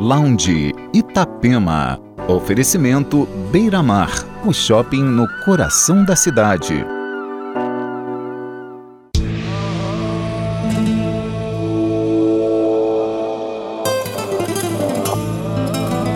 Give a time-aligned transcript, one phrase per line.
[0.00, 2.00] Lounge Itapema.
[2.26, 4.10] Oferecimento Beira Mar,
[4.46, 6.82] o shopping no coração da cidade.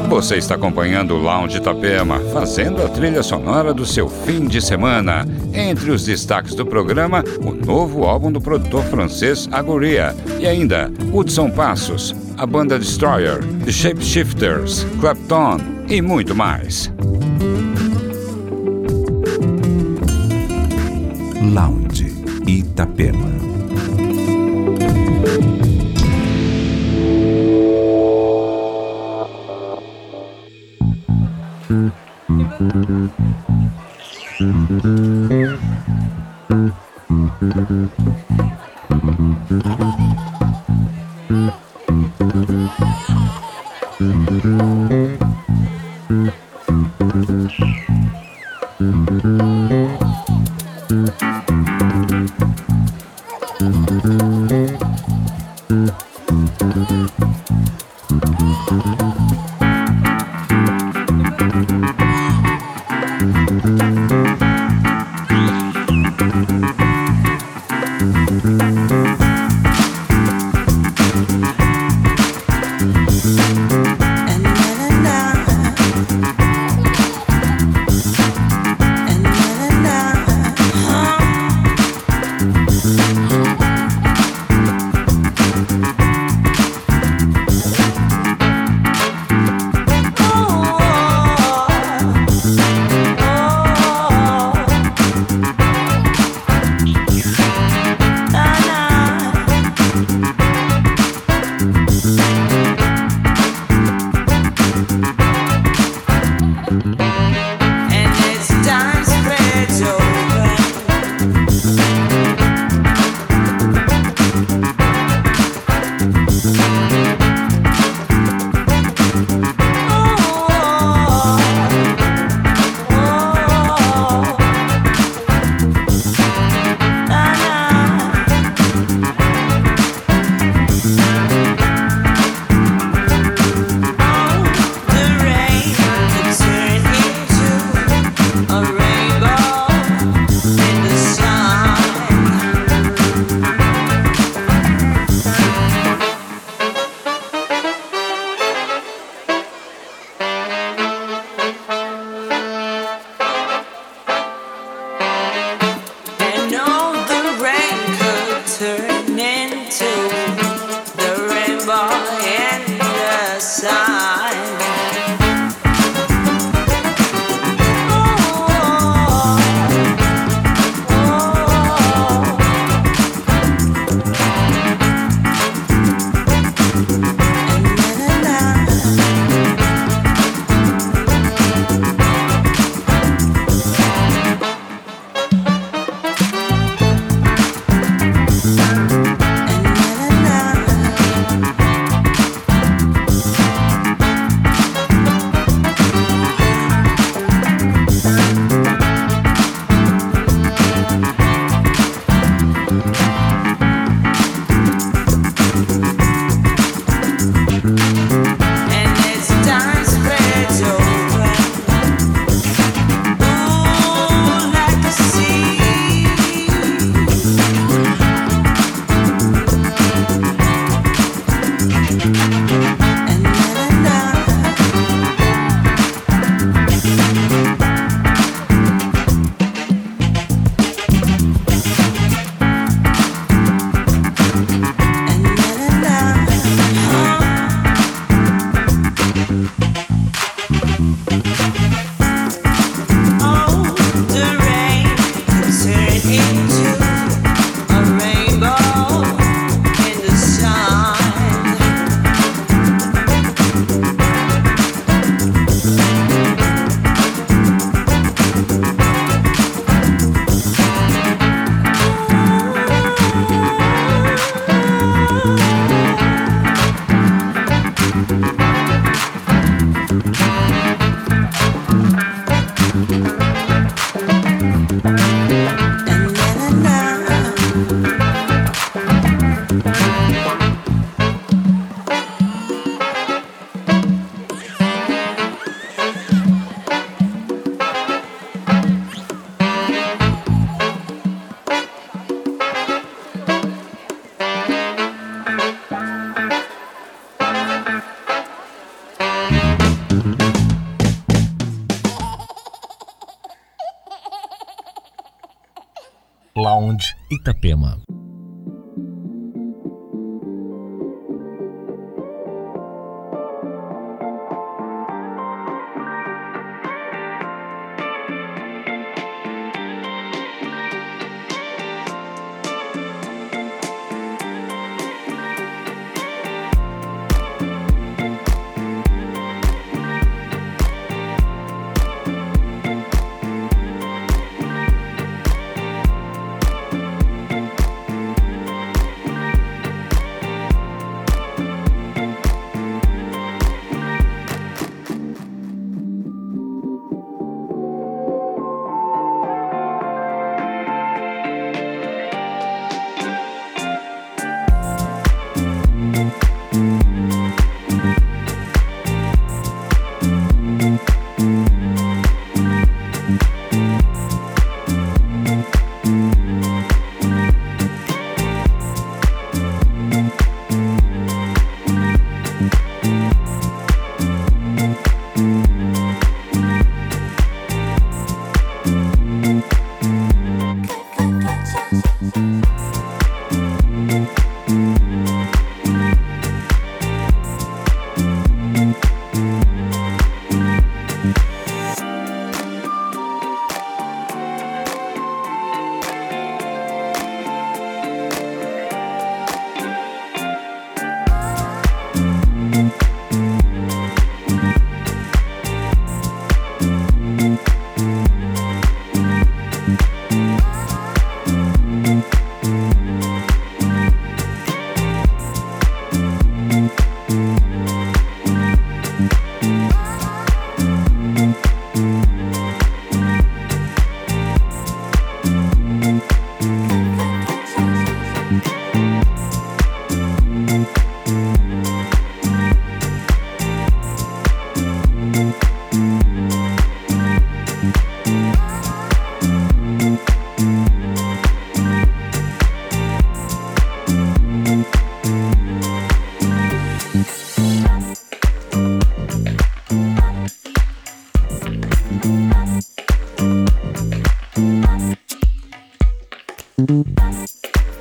[0.09, 5.27] Você está acompanhando o Lounge Itapema, fazendo a trilha sonora do seu fim de semana.
[5.53, 11.51] Entre os destaques do programa, o novo álbum do produtor francês Agoria e ainda Hudson
[11.51, 16.93] Passos, a banda Destroyer, The Shapeshifters, Clapton e muito mais.
[21.53, 22.13] Lounge
[22.47, 23.44] Itapema.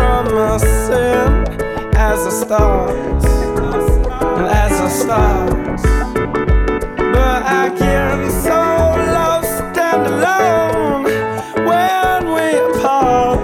[0.00, 1.32] promising
[2.08, 3.26] as the starts,
[4.62, 5.82] as the starts.
[7.14, 8.60] But I get so
[9.16, 11.04] lost and alone
[11.70, 13.40] when we apart,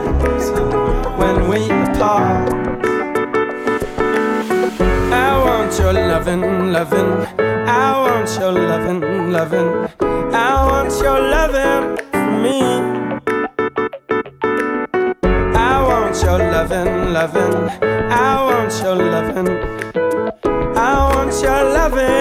[1.20, 2.48] when we apart.
[5.26, 7.12] I want your loving, loving.
[7.84, 9.00] I want your loving,
[9.36, 9.70] loving.
[10.34, 11.96] I want your loving.
[16.38, 17.69] your loving, loving.
[18.11, 19.49] I want your loving.
[20.76, 22.15] I want your loving.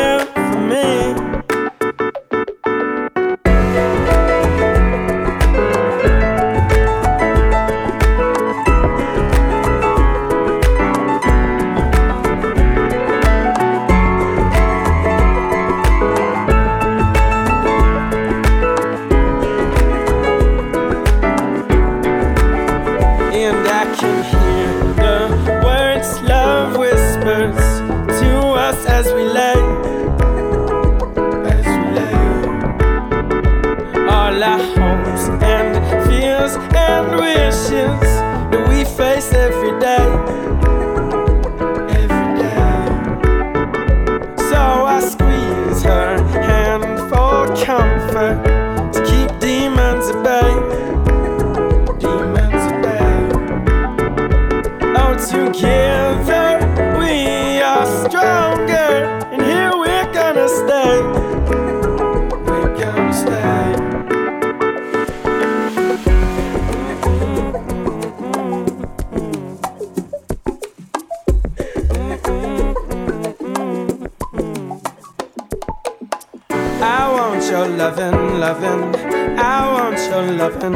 [78.46, 78.96] loving.
[79.40, 80.76] I want your loving.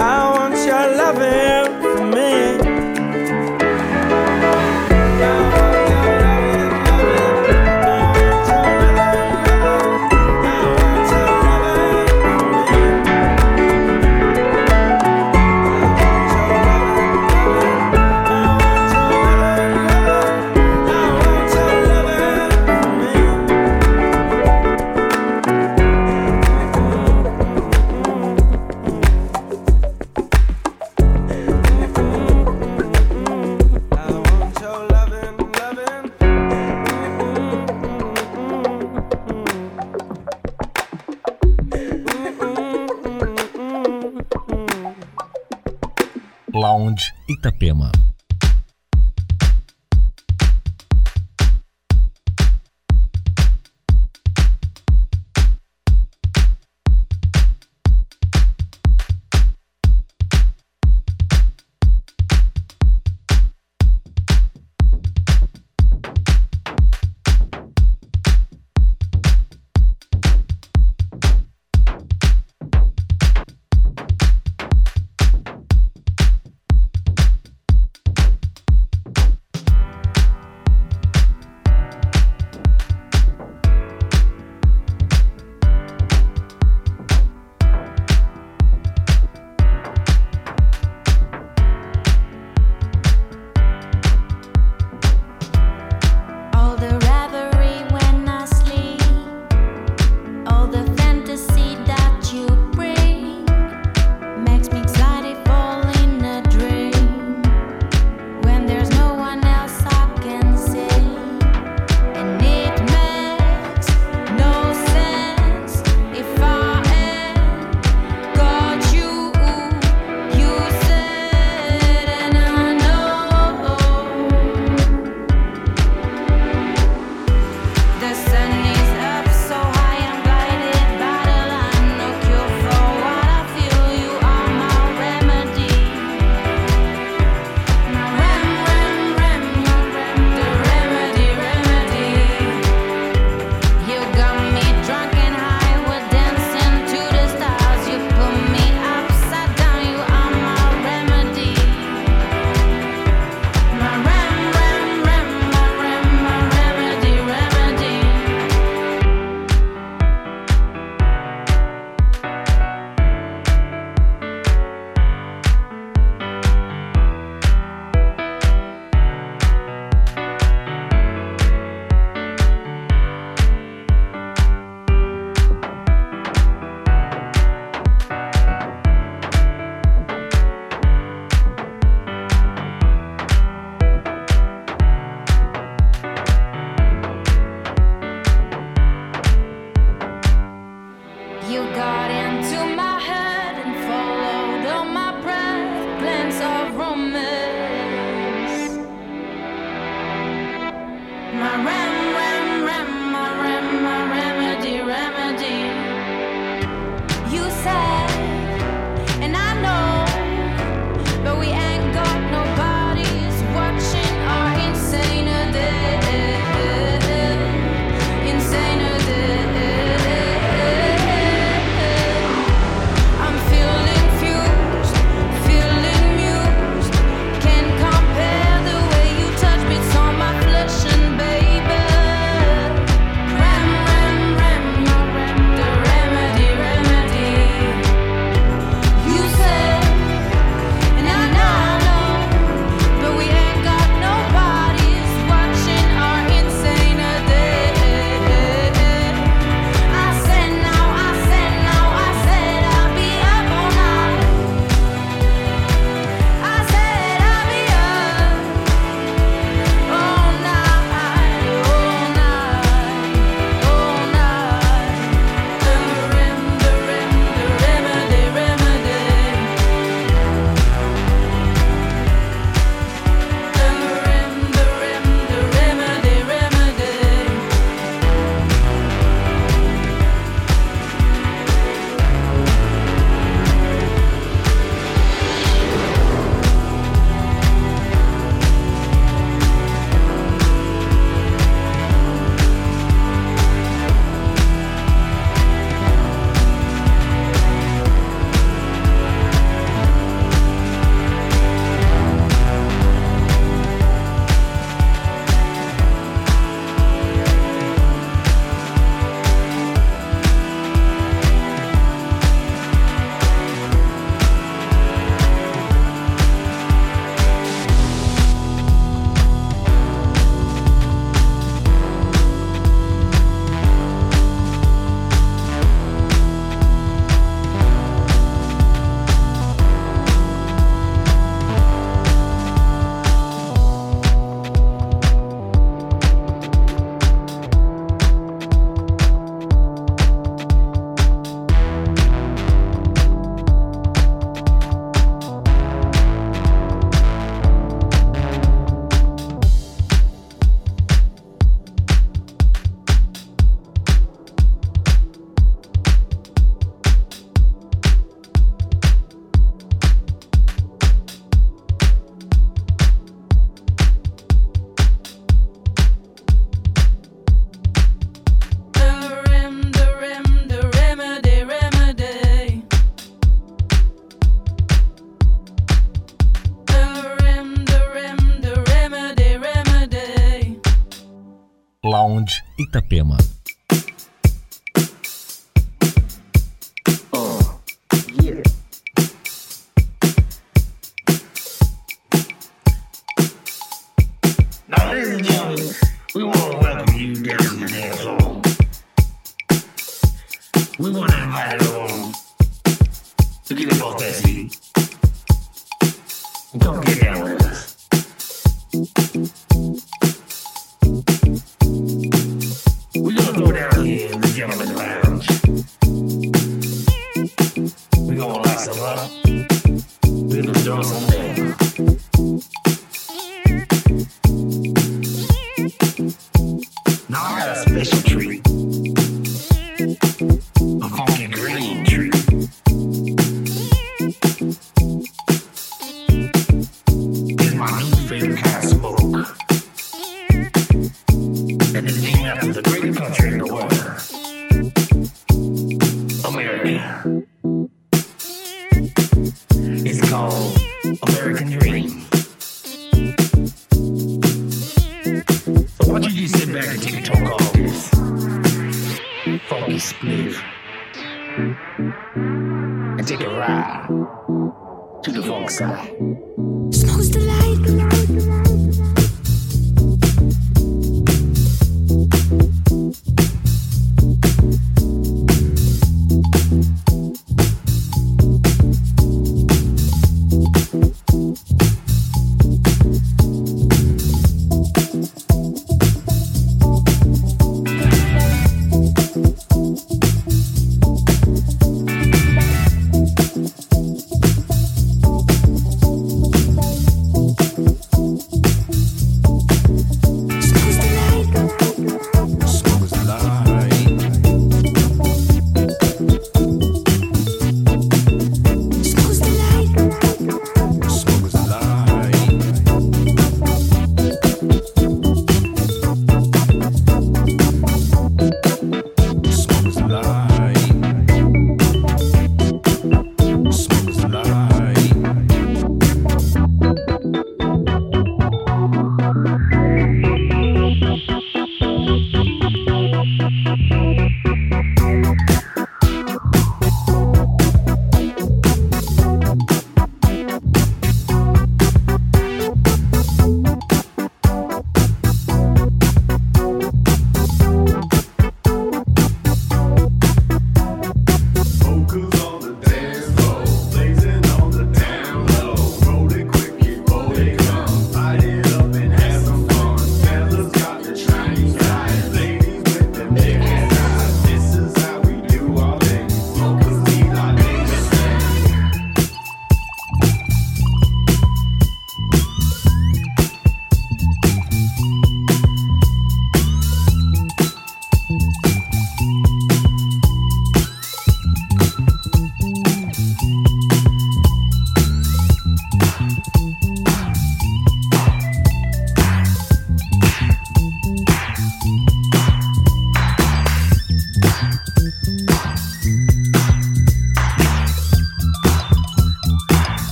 [0.00, 1.51] I want your loving.
[47.72, 48.11] тема.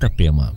[0.00, 0.56] Itapema.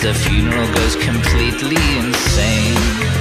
[0.00, 3.17] the funeral goes completely insane.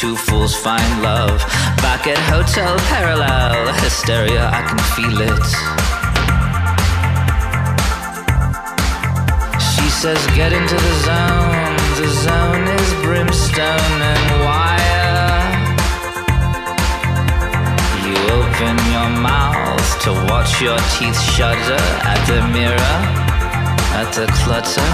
[0.00, 1.38] Two fools find love.
[1.84, 5.46] Back at Hotel Parallel, hysteria, I can feel it.
[9.60, 11.76] She says, Get into the zone.
[12.00, 15.44] The zone is brimstone and wire.
[18.06, 22.96] You open your mouth to watch your teeth shudder at the mirror,
[24.00, 24.90] at the clutter,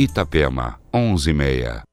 [0.00, 1.89] Itapema, 11 e meia.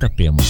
[0.00, 0.40] Itapema.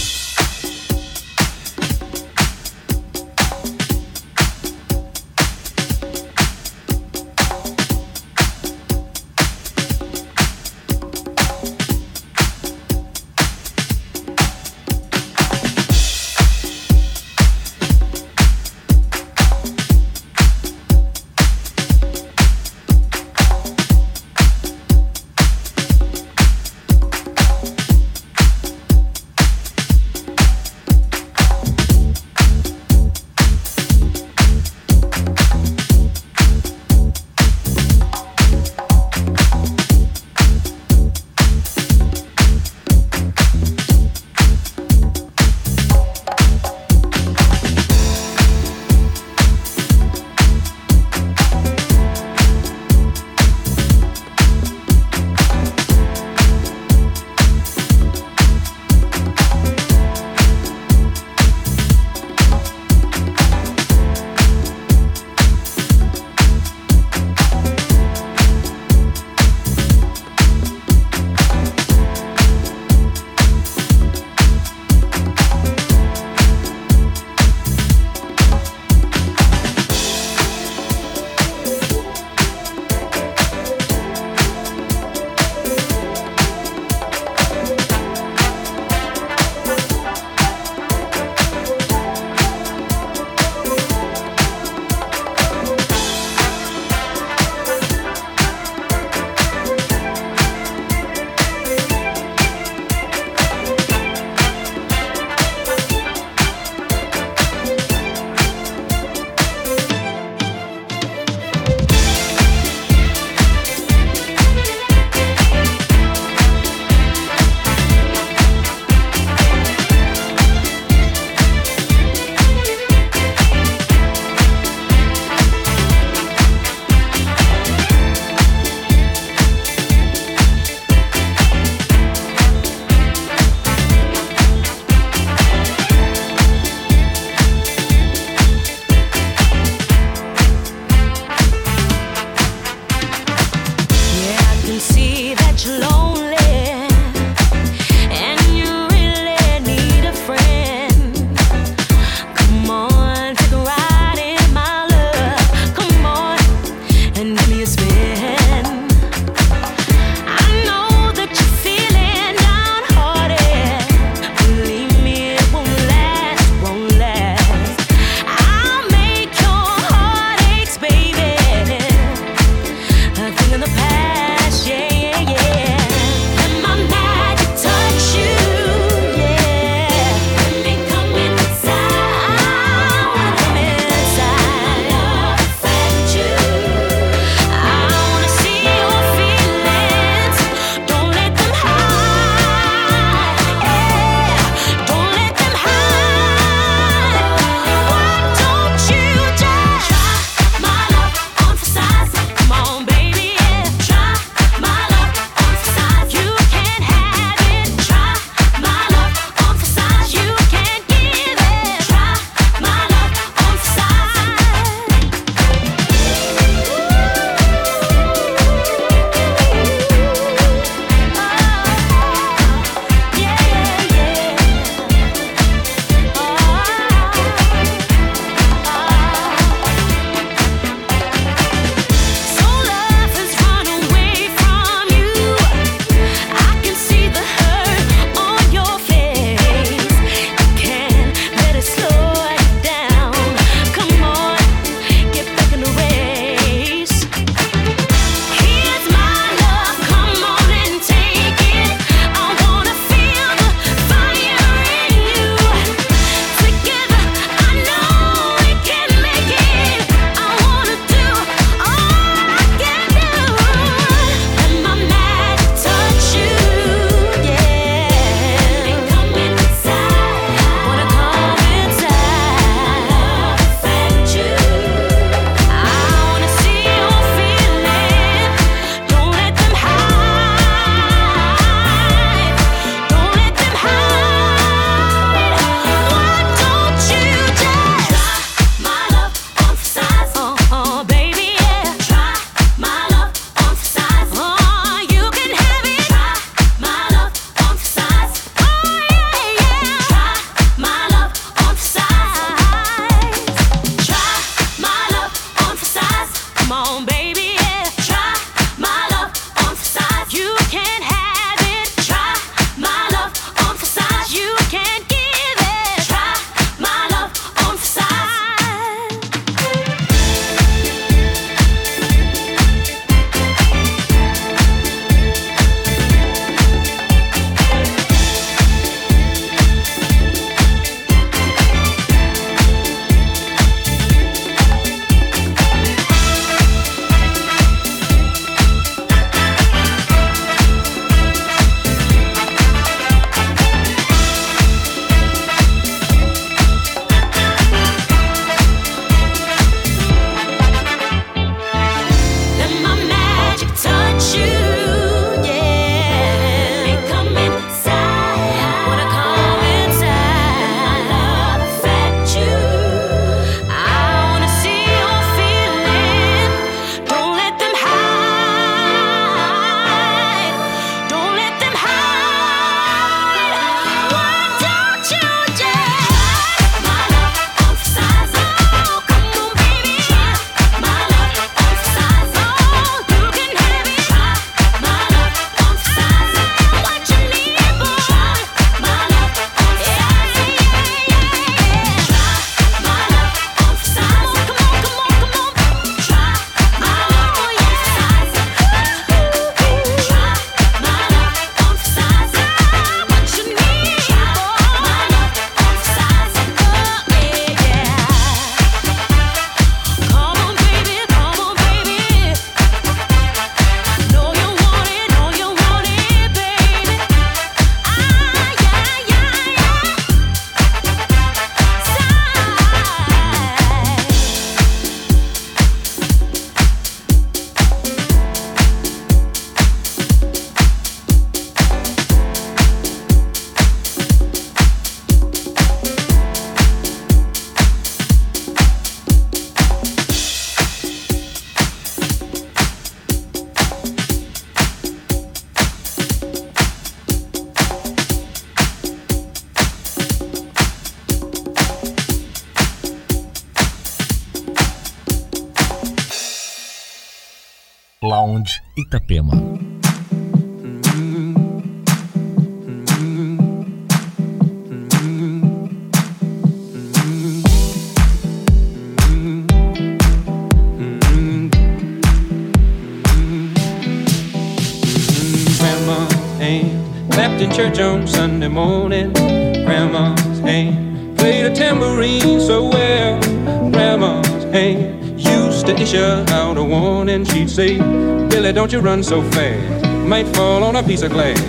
[485.43, 487.05] To issue out a warning.
[487.05, 489.65] She'd say, Billy, don't you run so fast.
[489.87, 491.19] Might fall on a piece of glass.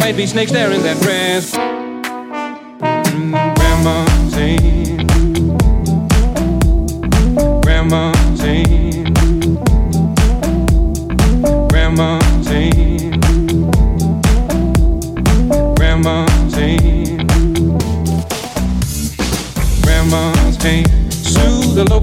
[0.00, 1.52] Might be snakes there in that grass.
[3.12, 4.93] Mm, Grandma's ain't.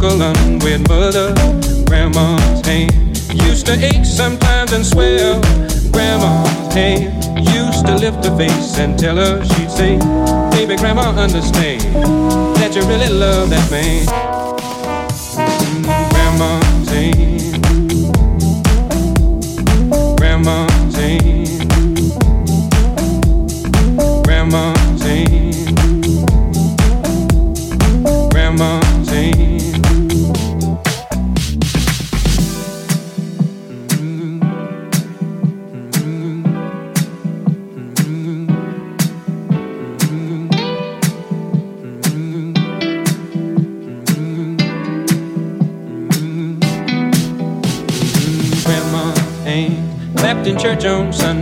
[0.02, 1.86] The local mother.
[1.86, 2.92] Grandma's ain't.
[3.46, 5.40] Used to ache sometimes and swell.
[5.92, 7.14] Grandma's ain't.
[7.38, 10.00] Used to lift her face and tell her she'd say,
[10.50, 11.82] Baby, grandma, understand
[12.56, 14.08] that you really love that man.
[15.38, 17.21] Mm, Grandma's ain't.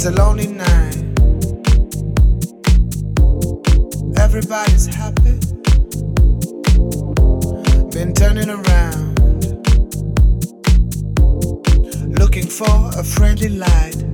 [0.00, 0.94] It's a lonely night.
[4.16, 5.40] Everybody's happy.
[7.90, 9.18] Been turning around.
[12.16, 14.07] Looking for a friendly light.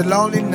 [0.00, 0.49] A lonely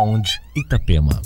[0.00, 1.20] Lounge Itapema.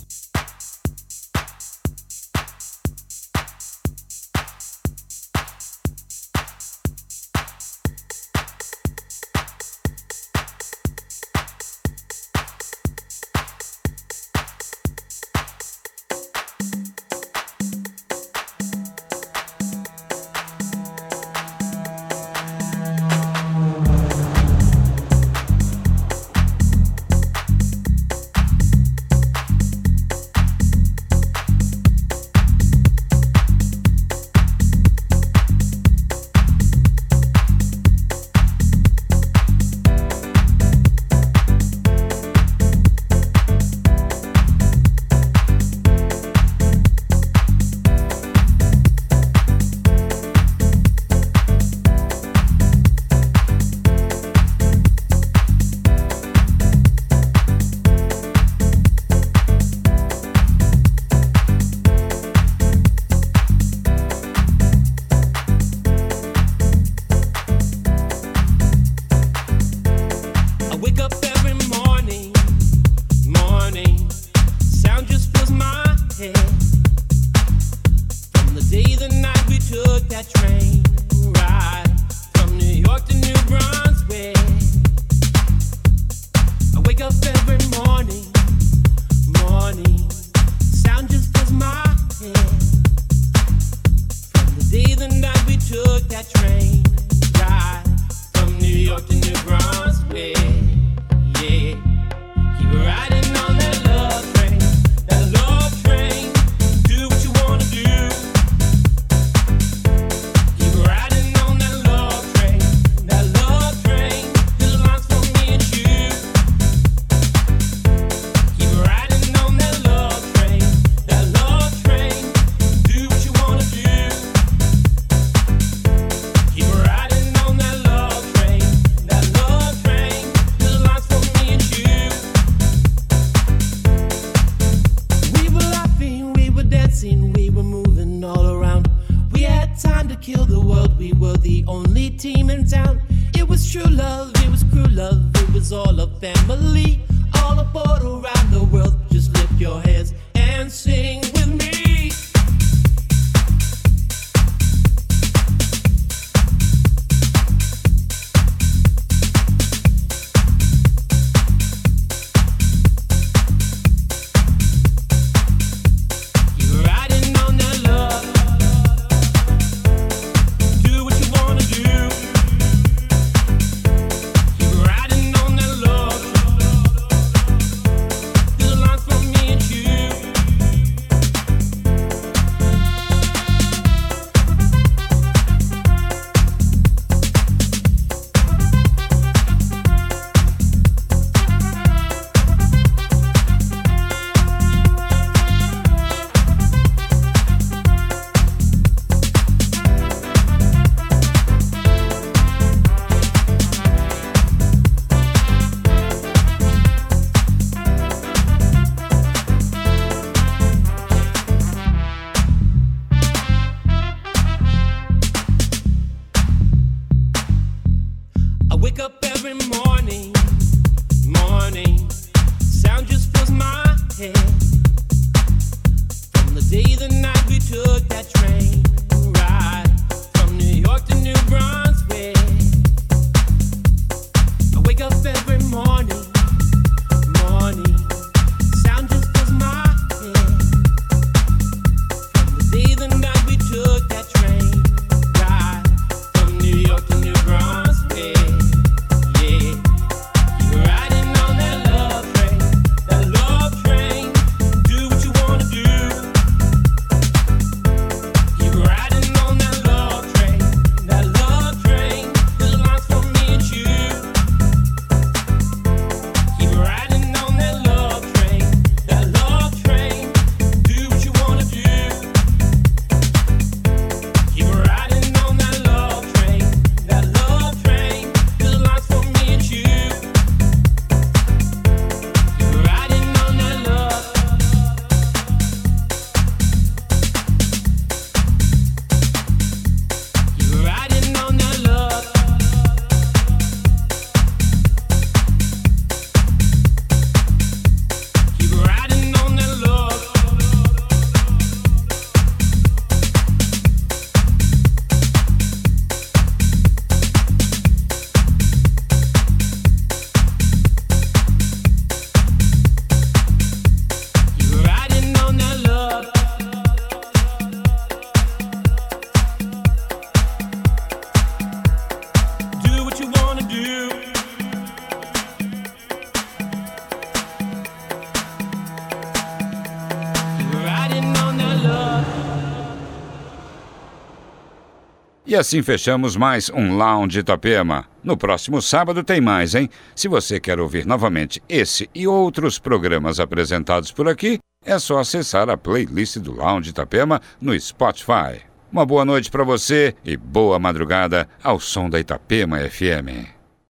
[335.54, 338.06] E assim fechamos mais um Lounge Itapema.
[338.24, 339.88] No próximo sábado tem mais, hein?
[340.12, 345.70] Se você quer ouvir novamente esse e outros programas apresentados por aqui, é só acessar
[345.70, 348.62] a playlist do Lounge Itapema no Spotify.
[348.90, 353.63] Uma boa noite para você e boa madrugada ao som da Itapema FM.